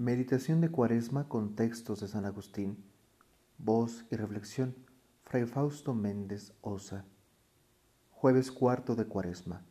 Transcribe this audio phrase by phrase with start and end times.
[0.00, 2.82] Meditación de Cuaresma con textos de San Agustín.
[3.58, 4.74] Voz y reflexión.
[5.24, 7.04] Fray Fausto Méndez Osa.
[8.10, 9.62] Jueves cuarto de Cuaresma.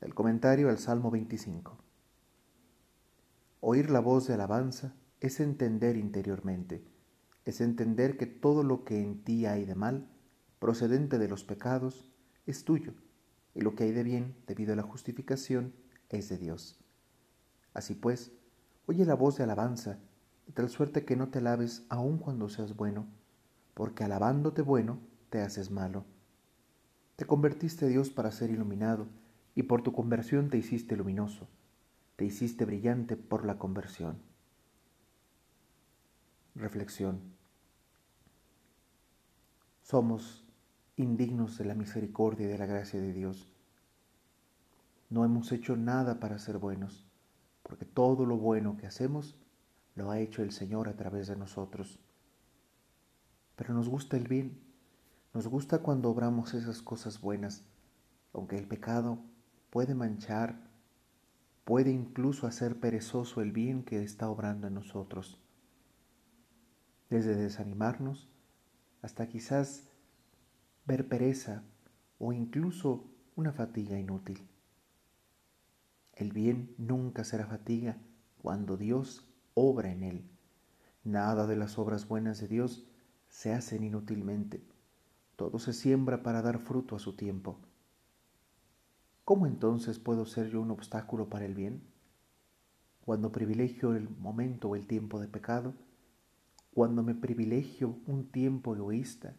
[0.00, 1.76] El comentario al Salmo 25.
[3.60, 6.82] Oír la voz de alabanza es entender interiormente,
[7.44, 10.08] es entender que todo lo que en ti hay de mal,
[10.58, 12.08] procedente de los pecados,
[12.46, 12.94] es tuyo,
[13.54, 15.74] y lo que hay de bien, debido a la justificación,
[16.08, 16.82] es de Dios.
[17.74, 18.32] Así pues,
[18.92, 19.98] Oye la voz de alabanza,
[20.46, 23.06] de tal suerte que no te alabes aun cuando seas bueno,
[23.72, 24.98] porque alabándote bueno
[25.30, 26.04] te haces malo.
[27.16, 29.06] Te convertiste Dios para ser iluminado,
[29.54, 31.48] y por tu conversión te hiciste luminoso,
[32.16, 34.18] te hiciste brillante por la conversión.
[36.54, 37.22] Reflexión.
[39.80, 40.44] Somos
[40.96, 43.48] indignos de la misericordia y de la gracia de Dios.
[45.08, 47.06] No hemos hecho nada para ser buenos
[47.62, 49.36] porque todo lo bueno que hacemos
[49.94, 51.98] lo ha hecho el Señor a través de nosotros.
[53.56, 54.60] Pero nos gusta el bien,
[55.34, 57.64] nos gusta cuando obramos esas cosas buenas,
[58.32, 59.18] aunque el pecado
[59.70, 60.70] puede manchar,
[61.64, 65.38] puede incluso hacer perezoso el bien que está obrando en nosotros.
[67.08, 68.28] Desde desanimarnos
[69.02, 69.88] hasta quizás
[70.86, 71.62] ver pereza
[72.18, 73.04] o incluso
[73.36, 74.48] una fatiga inútil.
[76.14, 77.98] El bien nunca será fatiga
[78.40, 80.24] cuando Dios obra en él.
[81.04, 82.86] Nada de las obras buenas de Dios
[83.28, 84.62] se hacen inútilmente.
[85.36, 87.58] Todo se siembra para dar fruto a su tiempo.
[89.24, 91.82] ¿Cómo entonces puedo ser yo un obstáculo para el bien?
[93.04, 95.74] Cuando privilegio el momento o el tiempo de pecado,
[96.74, 99.34] cuando me privilegio un tiempo egoísta,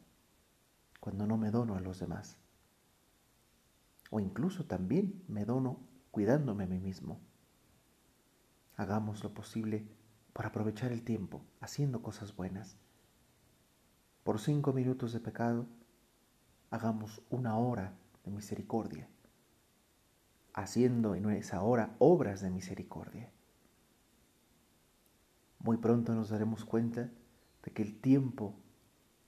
[1.00, 2.38] cuando no me dono a los demás.
[4.10, 5.80] O incluso también me dono
[6.14, 7.20] cuidándome a mí mismo.
[8.76, 9.88] Hagamos lo posible
[10.32, 12.78] por aprovechar el tiempo haciendo cosas buenas.
[14.24, 15.66] Por cinco minutos de pecado,
[16.70, 19.10] hagamos una hora de misericordia,
[20.54, 23.32] haciendo en esa hora obras de misericordia.
[25.58, 27.10] Muy pronto nos daremos cuenta
[27.64, 28.54] de que el tiempo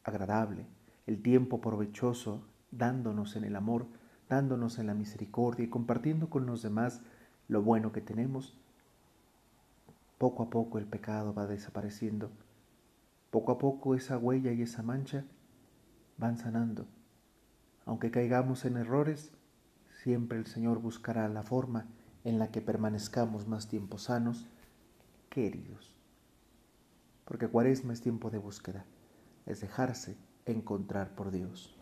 [0.03, 0.67] agradable,
[1.07, 3.87] el tiempo provechoso, dándonos en el amor,
[4.29, 7.01] dándonos en la misericordia y compartiendo con los demás
[7.47, 8.57] lo bueno que tenemos,
[10.17, 12.31] poco a poco el pecado va desapareciendo.
[13.29, 15.25] Poco a poco esa huella y esa mancha
[16.17, 16.85] van sanando.
[17.85, 19.31] Aunque caigamos en errores,
[20.03, 21.85] siempre el Señor buscará la forma
[22.23, 24.47] en la que permanezcamos más tiempo sanos
[25.29, 25.93] que heridos.
[27.25, 28.85] Porque cuaresma es tiempo de búsqueda,
[29.45, 31.74] es dejarse encontrar por Dios.